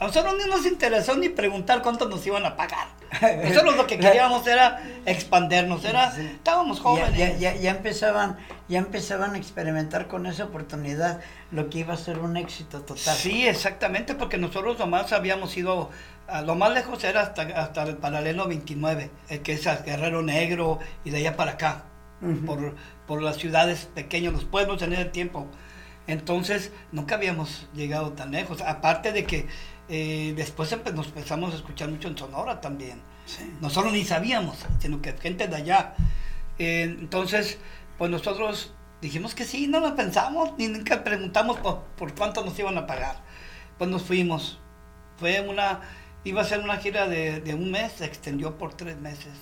[0.00, 2.88] a nosotros ni nos interesó ni preguntar cuánto nos iban a pagar.
[3.44, 6.22] Nosotros lo que queríamos era expandernos, era, Sí.
[6.22, 7.16] estábamos jóvenes.
[7.18, 11.96] ya, ya, ya empezaban, ya empezaban a experimentar con esa oportunidad lo que iba a
[11.98, 13.14] ser un éxito total.
[13.16, 15.90] Sí, exactamente, porque nosotros nomás habíamos ido,
[16.28, 20.22] a lo más lejos era hasta, hasta el paralelo 29, eh, que es a Guerrero
[20.22, 21.84] Negro y de allá para acá,
[22.46, 22.74] por,
[23.06, 25.46] por las ciudades pequeñas, los pueblos en ese tiempo.
[26.06, 29.46] Entonces, nunca habíamos llegado tan lejos, aparte de que
[29.90, 33.02] eh, después nos empezamos a escuchar mucho en Sonora también.
[33.26, 33.52] Sí.
[33.60, 35.94] Nosotros ni sabíamos, sino que gente de allá.
[36.58, 37.58] Eh, entonces,
[37.98, 42.58] pues nosotros dijimos que sí, no lo pensamos, ni nunca preguntamos por, por cuánto nos
[42.58, 43.16] iban a pagar.
[43.78, 44.60] Pues nos fuimos.
[45.16, 45.80] Fue una,
[46.22, 49.32] iba a ser una gira de, de un mes, se extendió por tres meses.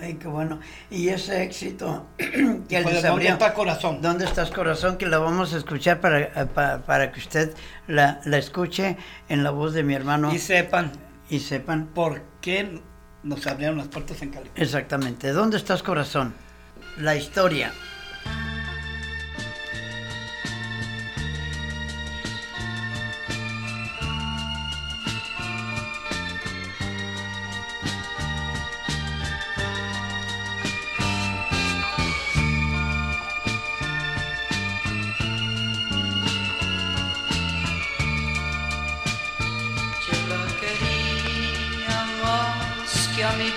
[0.00, 0.60] Ay, qué bueno.
[0.90, 3.10] Y ese éxito que Fue les abrió.
[3.10, 4.02] ¿Dónde está corazón?
[4.02, 4.96] ¿Dónde estás corazón?
[4.96, 7.52] Que la vamos a escuchar para, eh, pa- para, que usted
[7.86, 8.96] la, la escuche
[9.28, 10.92] en la voz de mi hermano Y sepan
[11.30, 12.80] y sepan por qué
[13.22, 14.62] nos abrieron las puertas en California.
[14.62, 15.32] exactamente.
[15.32, 16.34] ¿Dónde estás corazón?
[16.98, 17.72] La historia.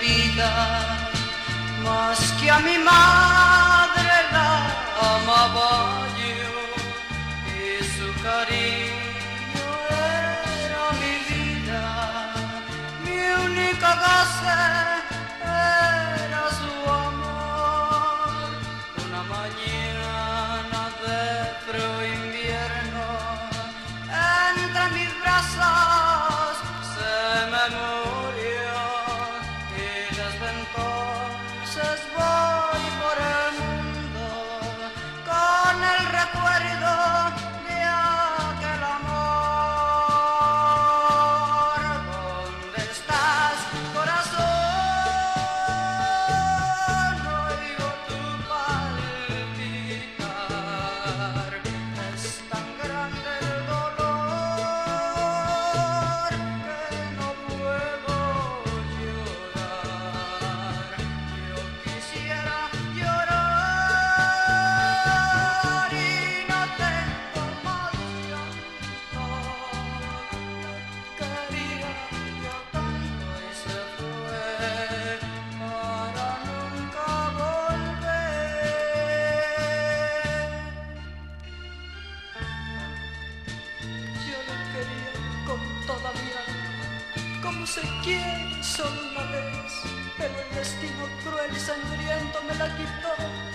[0.01, 1.09] Vida,
[1.83, 4.51] más que a mi madre la
[5.15, 6.07] amaba
[92.51, 93.11] me la quitó,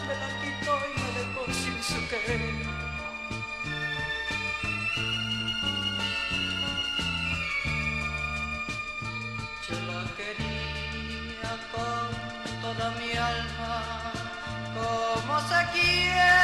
[0.07, 2.55] me la quitó y me dejó sin su querer.
[9.69, 12.09] Yo la quería con
[12.63, 14.13] toda mi alma,
[14.75, 16.36] como se quiere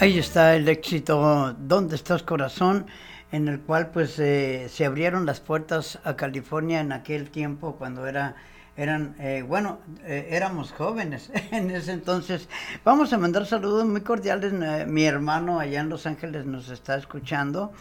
[0.00, 2.86] Ahí está el éxito ¿Dónde estás corazón?
[3.32, 8.06] en el cual pues eh, se abrieron las puertas a California en aquel tiempo cuando
[8.06, 8.36] era
[8.76, 12.48] eran eh, bueno eh, éramos jóvenes en ese entonces
[12.84, 16.96] vamos a mandar saludos muy cordiales eh, mi hermano allá en Los Ángeles nos está
[16.96, 17.72] escuchando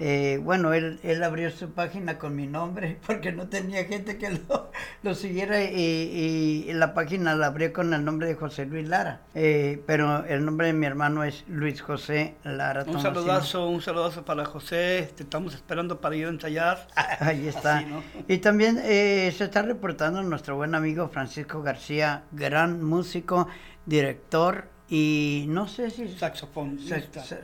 [0.00, 4.30] Eh, bueno, él, él abrió su página con mi nombre porque no tenía gente que
[4.30, 4.70] lo,
[5.02, 9.22] lo siguiera y, y la página la abrió con el nombre de José Luis Lara.
[9.34, 12.80] Eh, pero el nombre de mi hermano es Luis José Lara.
[12.80, 13.14] Un Tomasino.
[13.14, 15.10] saludazo, un saludazo para José.
[15.16, 16.86] Te estamos esperando para ir a ensayar.
[17.20, 17.78] Ahí está.
[17.78, 18.02] Así, ¿no?
[18.28, 23.48] Y también eh, se está reportando nuestro buen amigo Francisco García, gran músico,
[23.86, 26.08] director y no sé si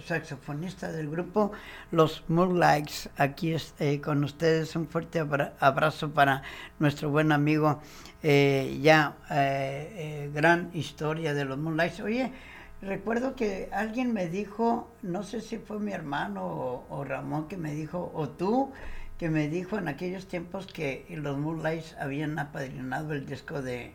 [0.06, 1.52] saxofonista del grupo
[1.90, 3.10] Los Moonlights.
[3.16, 6.42] Aquí es, eh, con ustedes un fuerte abra- abrazo para
[6.78, 7.80] nuestro buen amigo,
[8.22, 12.00] eh, ya eh, eh, gran historia de los Moonlights.
[12.00, 12.32] Oye,
[12.80, 17.56] recuerdo que alguien me dijo, no sé si fue mi hermano o, o Ramón que
[17.58, 18.72] me dijo, o tú,
[19.18, 23.92] que me dijo en aquellos tiempos que los Moonlights habían apadrinado el disco de,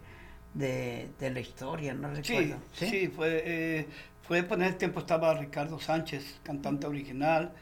[0.54, 2.62] de, de la historia, no Sí, recuerdo.
[2.72, 3.88] sí, fue, eh,
[4.22, 7.54] fue por ese tiempo estaba Ricardo Sánchez, cantante original,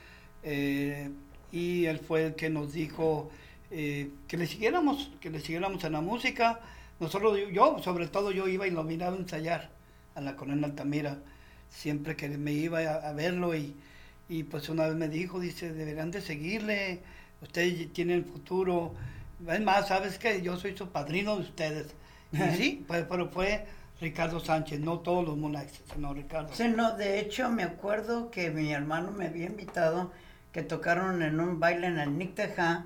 [0.44, 1.12] eh,
[1.52, 3.30] y él fue el que nos dijo
[3.72, 6.60] eh, que le siguiéramos, que le siguiéramos en la música.
[7.00, 9.70] Nosotros, yo, sobre todo, yo iba y lo miraba ensayar
[10.16, 11.20] a la Coronel Altamira,
[11.70, 13.76] siempre que me iba a, a verlo y,
[14.28, 17.02] y pues una vez me dijo, dice, deberán de seguirle,
[17.42, 18.96] ustedes tienen futuro.
[19.48, 21.96] Es más, ¿sabes que Yo soy su padrino de ustedes.
[22.56, 23.66] Sí, pues, pero fue
[24.00, 26.50] Ricardo Sánchez, no todos los Moonlights, sino Ricardo.
[26.54, 30.12] Sí, no, de hecho me acuerdo que mi hermano me había invitado
[30.52, 32.86] que tocaron en un baile en el Nick Teja,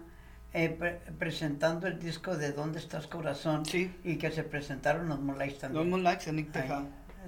[0.54, 3.66] eh, pre- presentando el disco de ¿Dónde estás corazón?
[3.66, 3.94] Sí.
[4.04, 5.90] Y que se presentaron los Moonlights Los también.
[5.90, 6.84] Moonlights en Nick Teja.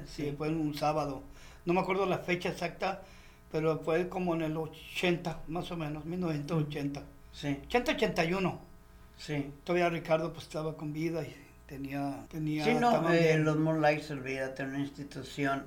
[0.05, 0.23] sí.
[0.23, 1.23] Sí, fue en un sábado.
[1.65, 3.01] No me acuerdo la fecha exacta,
[3.51, 7.01] pero fue como en el 80, más o menos, 1980.
[7.31, 8.57] Sí, 80-81.
[9.17, 9.51] sí.
[9.63, 11.33] Todavía Ricardo pues estaba con vida y
[11.77, 12.25] tenía...
[12.29, 15.63] tenía Sí, no, eh, los Moonlights, olvídate, una institución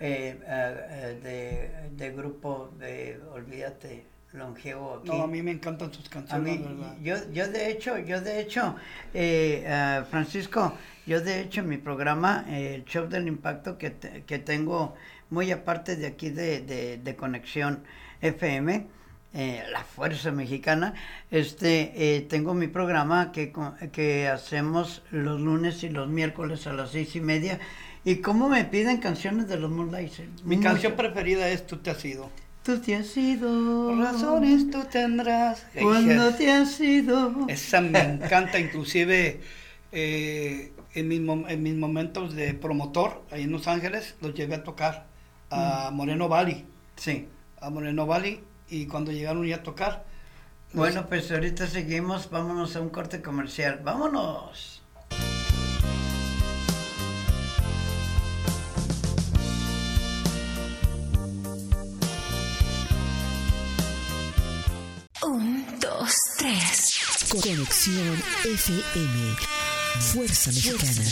[0.00, 5.08] eh, eh, eh, de, de grupo de, olvídate, longevo aquí.
[5.08, 6.96] No, a mí me encantan sus A canciones, mí, ¿verdad?
[7.02, 8.76] yo, yo de hecho, yo de hecho,
[9.14, 10.74] eh, ah, Francisco,
[11.06, 14.94] yo de hecho mi programa, eh, el show del impacto que, te- que tengo
[15.30, 17.82] muy aparte de aquí de, de, de Conexión
[18.20, 18.86] FM,
[19.34, 20.94] eh, la fuerza mexicana,
[21.30, 23.52] este, eh, tengo mi programa que,
[23.92, 27.58] que hacemos los lunes y los miércoles a las seis y media.
[28.04, 30.20] Y cómo me piden canciones de los Moonlights.
[30.44, 30.68] Mi mucho.
[30.68, 32.30] canción preferida es Tú te has ido.
[32.62, 33.94] Tú te has ido.
[34.00, 35.66] Razones tú tendrás.
[35.80, 37.46] Cuando te has ido.
[37.48, 39.40] Esa me encanta, inclusive
[39.92, 44.64] eh, en, mis, en mis momentos de promotor ahí en Los Ángeles, los llevé a
[44.64, 45.06] tocar
[45.50, 46.64] a Moreno Valley,
[46.96, 47.26] Sí.
[47.60, 48.40] a Moreno Valley,
[48.70, 50.04] y cuando llegaron ya a tocar,
[50.72, 53.80] Bueno, pues ahorita seguimos, vámonos a un corte comercial.
[53.82, 54.82] ¡Vámonos!
[65.22, 67.28] Un, dos, 3.
[67.30, 69.36] Conexión FM.
[70.00, 71.02] Fuerza Mexicana.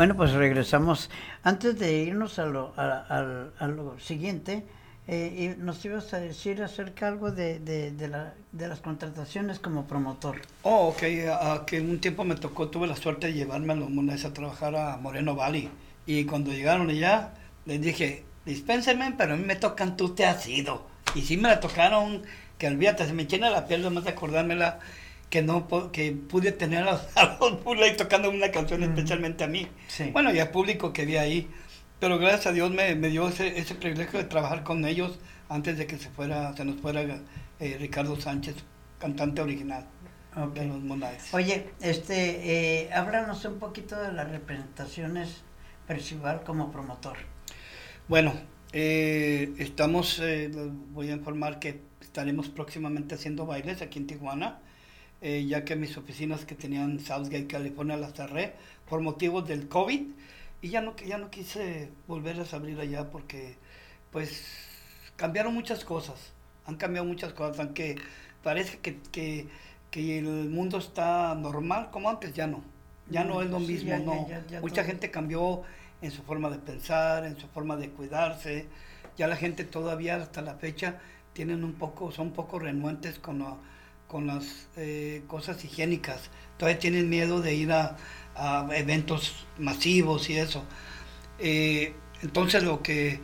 [0.00, 1.10] Bueno, pues regresamos.
[1.42, 4.64] Antes de irnos a lo, a, a- a lo siguiente,
[5.06, 9.86] eh, nos ibas a decir acerca algo de, de, de la- de las contrataciones como
[9.86, 10.36] promotor.
[10.62, 11.02] Oh, ok,
[11.38, 14.32] a- que un tiempo me tocó, tuve la suerte de llevarme a los mones a
[14.32, 15.68] trabajar a Moreno Valley.
[16.06, 17.34] Y cuando llegaron allá,
[17.66, 20.86] les dije, dispénsenme, pero a mí me tocan tú te has ido.
[21.14, 22.22] Y sí me la tocaron,
[22.56, 24.78] que olvídate, se me llena la piel nomás de acordármela,
[25.30, 29.68] que no que pude tener a, a los tocando una canción especialmente a mí.
[29.88, 30.10] Sí.
[30.12, 31.48] Bueno, y al público que había ahí.
[32.00, 35.18] Pero gracias a Dios me, me dio ese, ese privilegio de trabajar con ellos
[35.48, 37.02] antes de que se fuera, se nos fuera
[37.58, 38.56] eh, Ricardo Sánchez,
[38.98, 39.86] cantante original
[40.36, 40.54] Ok.
[40.54, 41.34] de los Monades.
[41.34, 45.42] Oye, este, eh, háblanos un poquito de las representaciones
[45.86, 47.16] Percival como promotor.
[48.08, 48.32] Bueno,
[48.72, 50.50] eh, estamos, eh,
[50.92, 54.60] voy a informar que estaremos próximamente haciendo bailes aquí en Tijuana,
[55.22, 58.54] eh, ya que mis oficinas que tenían en Southgate, California, las cerré
[58.88, 60.02] por motivos del COVID
[60.62, 63.56] y ya no, ya no quise volverlas a abrir allá porque
[64.10, 64.44] pues
[65.16, 66.32] cambiaron muchas cosas,
[66.66, 67.96] han cambiado muchas cosas, aunque
[68.42, 69.48] parece que, que,
[69.90, 72.62] que el mundo está normal como antes, ya no,
[73.10, 74.28] ya no es lo Sí, mismo, ya- ya- no.
[74.28, 75.62] ya- ya Mucha todo- gente cambió
[76.02, 78.66] en su forma de pensar, en su forma de cuidarse,
[79.18, 80.98] ya la gente todavía hasta la fecha
[81.34, 83.56] tienen un poco, son un poco renuentes con, la-
[84.10, 87.96] con las eh, cosas higiénicas, todavía tienen miedo de ir a,
[88.34, 90.64] a eventos masivos y eso.
[91.38, 93.20] Eh, entonces lo que,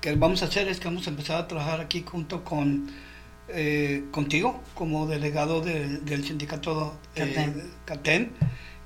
[0.00, 2.90] que vamos a hacer es que vamos a empezar a trabajar aquí junto con
[3.48, 6.98] eh, contigo como delegado del- del sindicato.
[7.84, 8.32] Catén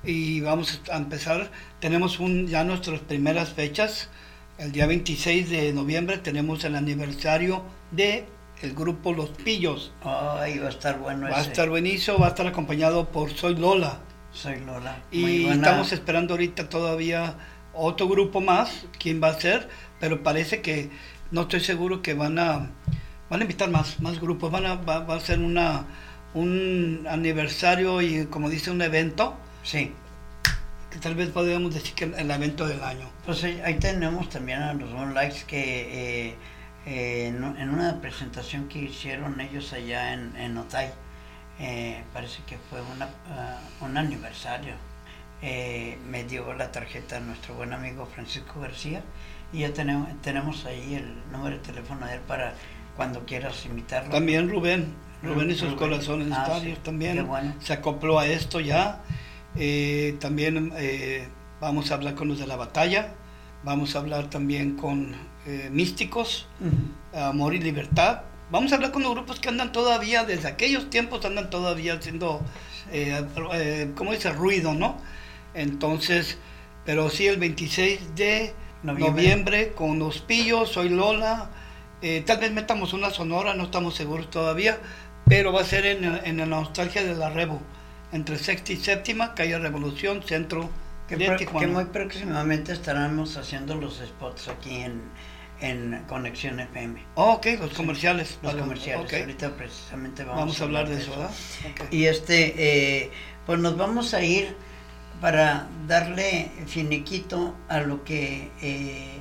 [0.04, 4.08] y vamos a empezar, tenemos un, ya nuestras primeras fechas,
[4.58, 8.26] el día 26 de noviembre tenemos el aniversario de
[8.62, 9.92] el grupo Los Pillos.
[10.02, 13.54] Ay, va a estar bueno Va a estar buenísimo, va a estar acompañado por Soy
[13.56, 14.00] Lola.
[14.32, 15.02] Soy Lola.
[15.10, 15.54] Y buena.
[15.56, 17.36] estamos esperando ahorita todavía
[17.74, 19.68] otro grupo más, quién va a ser,
[20.00, 20.90] pero parece que
[21.30, 22.70] no estoy seguro que van a
[23.30, 25.86] van a invitar más, más grupos, van a, va, va a ser una
[26.34, 29.92] un aniversario y como dice un evento, Sí.
[30.90, 33.08] que tal vez podríamos decir que el evento del año.
[33.26, 36.34] Pues ahí ahí tenemos también a los One Likes que eh,
[36.88, 40.90] eh, en, en una presentación que hicieron ellos allá en, en Otay,
[41.60, 44.74] eh, parece que fue una, ah, un aniversario.
[45.42, 49.02] eh, me dio la tarjeta nuestro buen amigo Francisco García
[49.52, 52.54] y ya tenemos, tenemos ahí el número de teléfono de él para
[52.96, 54.10] cuando quieras invitarlo.
[54.10, 55.76] También Rubén, Rubén y sus Rubén.
[55.76, 57.54] corazones Ah, estadios sí, también bueno.
[57.60, 59.02] se acopló a esto ya.
[59.54, 61.28] Eh, también eh,
[61.60, 63.14] vamos a hablar con los de la batalla,
[63.62, 65.14] vamos a hablar también con
[65.48, 66.46] eh, místicos.
[67.14, 68.20] Amor y Libertad.
[68.50, 72.42] Vamos a hablar con los grupos que andan todavía, desde aquellos tiempos andan todavía haciendo,
[72.92, 73.24] eh,
[73.54, 74.30] eh, ¿cómo dice?
[74.30, 74.98] Ruido, ¿no?
[75.54, 76.36] Entonces,
[76.84, 79.10] pero sí el 26 de Noviembre.
[79.10, 81.50] noviembre, con Los Pillos, Soy Lola,
[82.26, 84.78] tal vez metamos una sonora, no estamos seguros todavía,
[85.26, 87.62] pero va a ser en, en la nostalgia de la Revo,
[88.12, 90.68] entre sexta y séptima, calle Revolución, centro
[91.08, 95.00] Que, que muy próximamente estaremos haciendo los spots aquí en,
[95.60, 97.04] en Conexión FM.
[97.14, 98.38] Oh, ok, los comerciales.
[98.42, 99.12] Los vale, comerciales.
[99.12, 101.12] Ahorita precisamente vamos, Vamos a hablar de eso.
[101.90, 103.10] Y este, eh,
[103.46, 104.54] pues nos vamos a ir
[105.20, 109.18] para darle finiquito a lo que eh,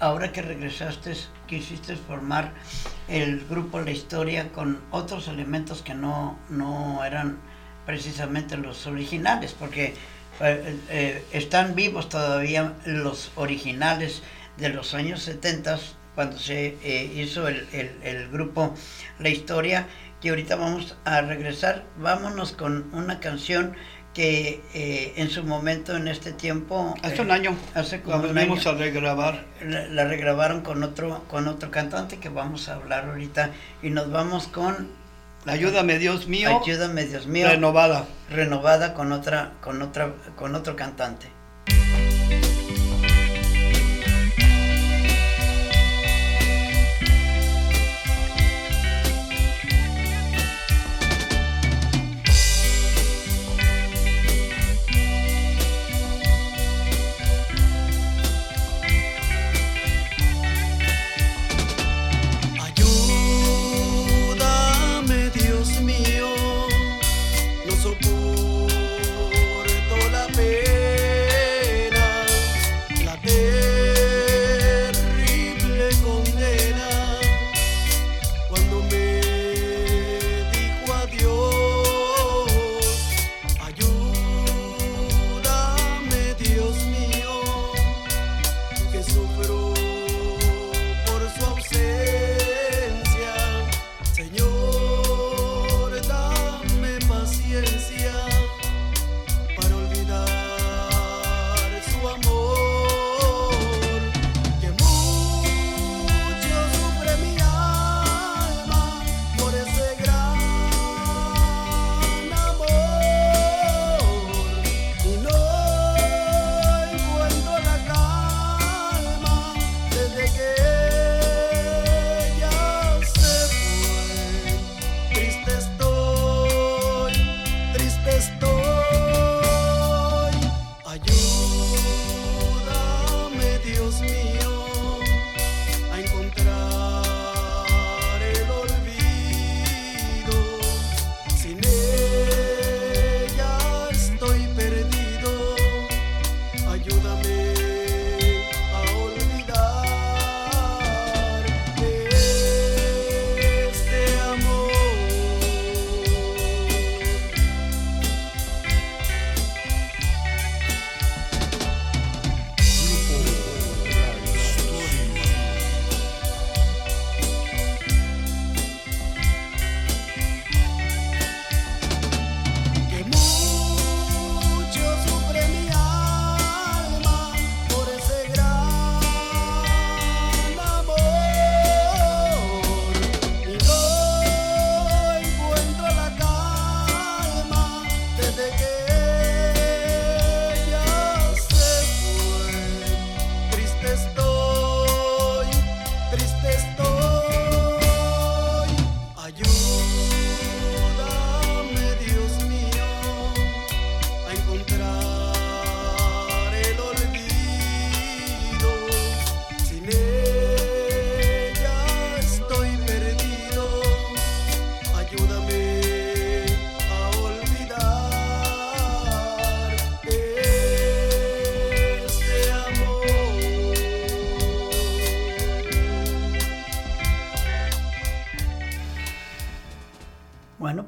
[0.00, 1.14] ahora que regresaste
[1.46, 2.52] quisiste formar
[3.08, 7.38] el grupo La Historia con otros elementos que no, no eran
[7.86, 9.94] precisamente los originales, porque
[10.40, 14.22] eh, están vivos todavía los originales
[14.58, 15.78] de los años 70
[16.14, 18.74] cuando se eh, hizo el, el- el grupo
[19.18, 19.86] La Historia,
[20.20, 21.82] que ahorita vamos a regresar.
[21.98, 23.74] Vámonos con una canción
[24.14, 26.94] que eh, en su momento, en este tiempo...
[27.02, 27.56] Hace eh, un año.
[27.74, 29.44] Hace La como un año a regrabar.
[29.60, 33.50] la, la regrabaron con otro con otro cantante que vamos a hablar ahorita
[33.82, 34.88] y nos vamos con
[35.46, 36.60] Ayúdame, Dios mío.
[36.62, 38.06] Ayúdame Dios mío Renovada.
[38.30, 41.26] renovada con otra con otra con otro cantante.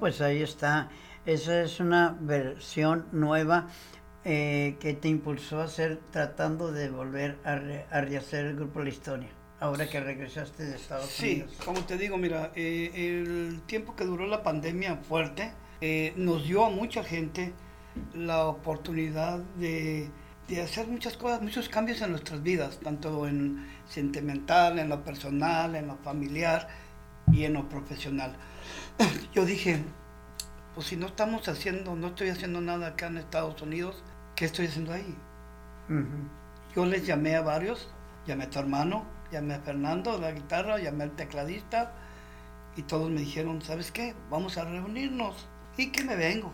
[0.07, 0.89] Pues ahí está.
[1.25, 3.67] Esa es una versión nueva
[4.25, 8.81] eh, que te impulsó a hacer, tratando de volver a, re- a rehacer el grupo
[8.85, 9.29] La Historia,
[9.59, 11.57] ahora que regresaste de Estados Sí, Unidos.
[11.65, 15.51] como te digo, mira, eh, el tiempo que duró la pandemia fuerte
[15.81, 17.53] eh, nos dio a mucha gente
[18.15, 20.09] la oportunidad de,
[20.47, 25.75] de hacer muchas cosas, muchos cambios en nuestras vidas, tanto en sentimental, en lo personal,
[25.75, 26.69] en lo familiar
[27.33, 28.37] y en lo profesional.
[29.35, 29.83] Yo dije,
[30.75, 34.03] pues si no estamos haciendo, no estoy haciendo nada acá en Estados Unidos,
[34.35, 35.17] ¿qué estoy haciendo ahí?
[36.75, 37.89] Yo les llamé a varios,
[38.27, 41.93] llamé a tu hermano, llamé a Fernando, la guitarra, llamé al tecladista
[42.77, 44.15] y todos me dijeron, ¿sabes qué?
[44.31, 45.47] Vamos a reunirnos.
[45.77, 46.53] ¿Y que me vengo?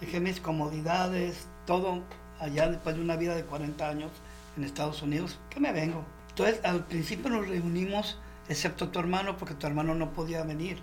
[0.00, 2.02] Dejé mis comodidades, todo
[2.40, 4.10] allá después de una vida de 40 años
[4.56, 6.04] en Estados Unidos, que me vengo.
[6.30, 8.18] Entonces al principio nos reunimos,
[8.48, 10.82] excepto tu hermano, porque tu hermano no podía venir,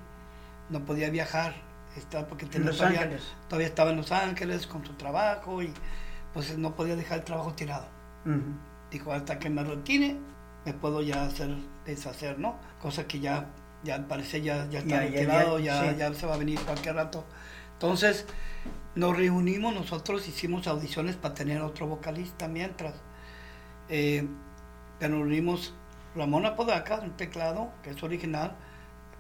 [0.70, 1.56] no podía viajar,
[1.96, 3.10] estaba porque tenía todavía,
[3.48, 5.74] todavía estaba en Los Ángeles con su trabajo y
[6.34, 7.88] pues no podía dejar el trabajo tirado.
[8.26, 8.42] Ujú.
[8.92, 10.16] Dijo, hasta que me retire,
[10.66, 11.56] me puedo ya hacer,
[11.86, 12.56] deshacer, ¿no?
[12.82, 13.48] Cosa que ya,
[13.84, 15.98] ya al parecer ya, ya está Ya, ya, retirado, ya, ya, sí.
[15.98, 17.26] ya se va a venir cualquier rato.
[17.74, 18.26] Entonces,
[18.96, 22.96] nos reunimos nosotros, hicimos audiciones para tener otro vocalista mientras.
[23.88, 24.28] Eh,
[25.00, 25.74] pero nos reunimos
[26.16, 28.56] Ramón Apodaca, un teclado, que es original,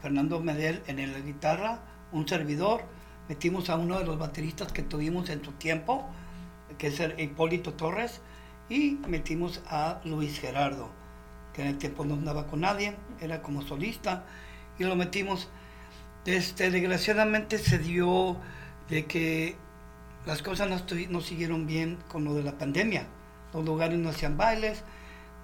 [0.01, 1.79] Fernando Medel en la guitarra,
[2.11, 2.83] un servidor,
[3.27, 6.05] metimos a uno de los bateristas que tuvimos en su tiempo,
[6.77, 8.21] que es Hipólito Torres,
[8.69, 10.89] y metimos a Luis Gerardo,
[11.53, 14.25] que en el tiempo no andaba con nadie, era como solista,
[14.77, 15.49] y lo metimos.
[16.25, 18.37] Este, desgraciadamente se dio
[18.89, 19.55] de que
[20.25, 20.77] las cosas no,
[21.09, 23.07] no siguieron bien con lo de la pandemia.
[23.53, 24.83] Los lugares no hacían bailes.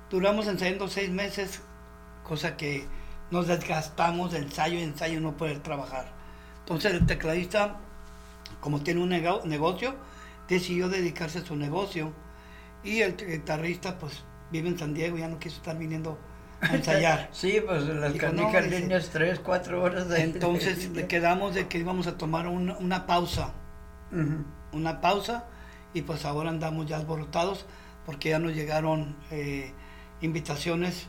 [0.09, 1.61] Duramos ensayando seis meses,
[2.23, 2.85] cosa que
[3.35, 6.11] nos desgastamos de ensayo y ensayo no poder trabajar.
[6.59, 7.75] Entonces el tecladista,
[8.61, 9.93] como tiene un nego- negocio,
[10.47, 12.13] decidió dedicarse a su negocio.
[12.83, 16.17] Y el guitarrista, pues vive en San Diego, ya no quiso estar viniendo
[16.61, 17.27] a ensayar.
[17.31, 21.77] Sí, pues las Dijo, no, líneas, tres, cuatro horas de Entonces le quedamos de que
[21.79, 23.53] íbamos a tomar una, una pausa,
[24.71, 25.45] una pausa,
[25.93, 27.65] y pues ahora andamos ya alborotados
[28.05, 29.73] porque ya nos llegaron eh,
[30.21, 31.07] invitaciones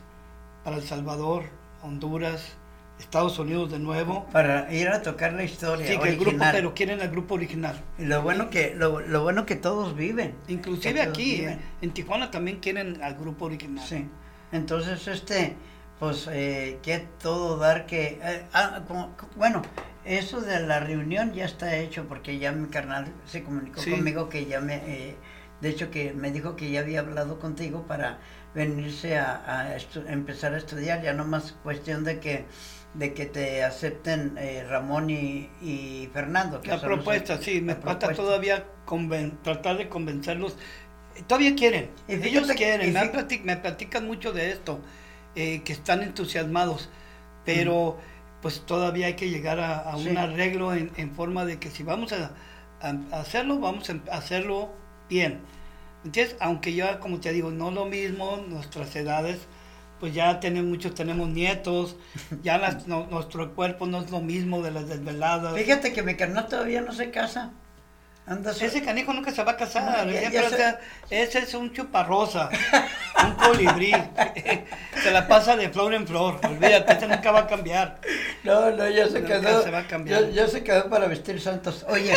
[0.63, 1.43] para El Salvador,
[1.87, 2.53] Honduras,
[2.99, 4.25] Estados Unidos de nuevo.
[4.31, 7.79] Para ir a tocar la historia Sí, que el grupo, pero quieren el grupo original.
[7.97, 10.33] Y lo bueno que lo, lo bueno que todos viven.
[10.47, 11.61] Inclusive todos aquí, viven.
[11.81, 13.85] en Tijuana también quieren al grupo original.
[13.87, 14.07] Sí.
[14.51, 15.55] Entonces, este,
[15.99, 18.19] pues, eh, que todo dar que...
[18.23, 19.61] eh, ah, como- bueno,
[20.05, 23.91] eso de la reunión ya está hecho porque ya mi carnal se comunicó Sí.
[23.91, 24.75] conmigo que ya me...
[24.77, 25.15] eh,
[25.61, 28.19] de hecho, que me dijo que ya había hablado contigo para
[28.55, 29.75] venirse a,
[30.07, 31.01] empezar a estudiar.
[31.03, 32.45] Ya no más cuestión de que
[32.93, 36.61] de que te acepten eh, Ramón y, y Fernando.
[36.61, 40.57] que La los- propuesta, sí, me falta todavía conven- tratar de convencerlos.
[41.27, 42.91] Todavía quieren, Y fíjate ellos quieren, y
[43.43, 44.79] me, platican mucho de esto,
[45.35, 46.89] eh, que están entusiasmados,
[47.45, 47.97] pero
[48.41, 50.09] pues todavía hay que llegar a, a Sí.
[50.09, 52.31] un arreglo en, en forma de que si vamos a,
[52.81, 54.73] a- a hacerlo, vamos a hacerlo
[55.09, 55.41] bien.
[56.07, 56.37] ¿Entiendes?
[56.39, 59.39] Aunque ya, como te digo, no lo mismo, nuestras edades,
[59.99, 61.97] pues ya tenemos, muchos tenemos nietos,
[62.43, 65.53] ya las- no- nuestro cuerpo no es lo mismo de las desveladas.
[65.57, 67.51] Fíjate que mi carnal todavía no se casa.
[68.25, 70.05] Anda Ese canijo nunca se va a casar.
[70.05, 70.79] No, ya- o sea,
[71.09, 72.49] ese es un chuparrosa,
[73.25, 73.91] un colibrí.
[75.03, 76.39] se la pasa de flor en flor.
[76.45, 77.99] Olvídate, ese nunca va a cambiar.
[78.45, 79.61] No, no, ya se Nunca quedó.
[79.63, 80.23] se va a cambiar.
[80.25, 81.85] Ya, ya se quedó para vestir santos.
[81.89, 82.13] Oye,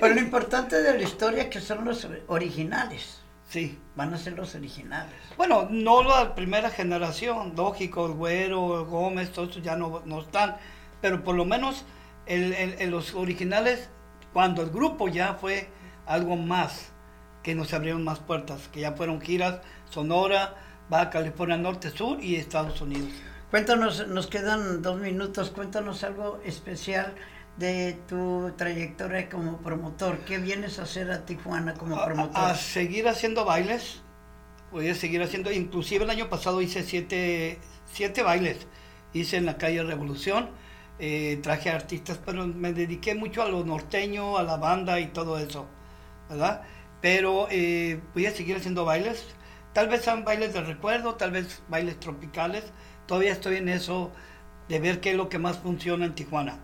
[0.00, 3.18] pero lo importante de la historia es que son los originales.
[3.52, 3.78] Sí.
[3.96, 5.12] Van a ser los originales.
[5.36, 10.56] Bueno, no la primera generación, lógico, el Güero, Gómez, todos esos ya no, no están,
[11.02, 11.84] pero por lo menos
[12.24, 13.90] el- el- el- los originales,
[14.32, 15.68] cuando el grupo ya fue
[16.06, 16.92] algo más,
[17.42, 20.54] que nos abrieron más puertas, que ya fueron giras, Sonora,
[20.88, 23.10] Baja California Norte, Sur y Estados Unidos.
[23.50, 27.14] Cuéntanos, nos quedan dos minutos, cuéntanos algo especial
[27.56, 30.18] de tu trayectoria como promotor.
[30.24, 32.36] ¿Qué vienes a hacer a Tijuana como promotor?
[32.36, 34.02] A, a seguir haciendo bailes,
[34.70, 37.58] voy a seguir haciendo, inclusive el año pasado hice siete,
[37.92, 38.66] siete bailes,
[39.12, 40.50] hice en la calle Revolución,
[40.98, 45.38] eh, traje artistas, pero me dediqué mucho a lo norteño, a la banda y todo
[45.38, 45.66] eso,
[46.28, 46.62] ¿verdad?
[47.00, 49.26] Pero eh, voy a seguir haciendo bailes,
[49.72, 52.64] tal vez sean bailes de recuerdo, tal vez bailes tropicales,
[53.06, 54.12] todavía estoy en eso
[54.68, 56.58] de ver qué es lo que más funciona en Tijuana,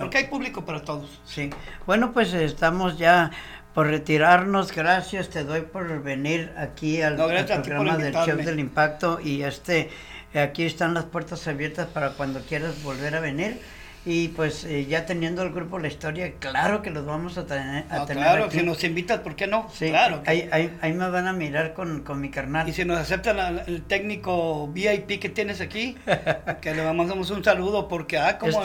[0.00, 1.20] porque hay público para todos.
[1.24, 1.50] Sí.
[1.86, 3.30] Bueno, pues estamos ya
[3.74, 4.72] por retirarnos.
[4.72, 8.44] Gracias, te doy por venir aquí al, No, al programa del invitarme.
[8.44, 9.90] del Impacto y este
[10.34, 13.60] aquí están las puertas abiertas para cuando quieras volver a venir.
[14.06, 17.84] Y pues eh, ya teniendo el grupo La Historia, claro que los vamos a tener,
[17.90, 18.58] a No, tener claro, aquí.
[18.60, 19.68] si nos invitas, ¿por qué no?
[19.70, 20.22] Sí, claro.
[20.22, 22.66] que- ahí, ahí, ahí me van a mirar con, con mi carnal.
[22.66, 25.98] Y si nos aceptan al- el técnico VIP que tienes aquí,
[26.62, 28.62] que le mandamos un saludo porque ah, como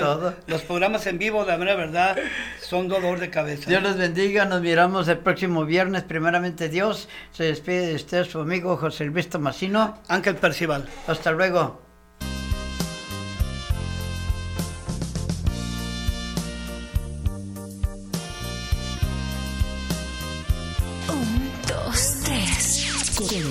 [0.47, 2.15] los programas en vivo, la mera verdad,
[2.61, 3.69] son dolor de cabeza.
[3.69, 7.09] Dios les bendiga, nos miramos el próximo viernes, primeramente Dios.
[7.33, 9.99] Se despide de usted su amigo José Luis Tomasino.
[10.07, 10.86] Ángel Percival.
[11.07, 11.83] Hasta luego.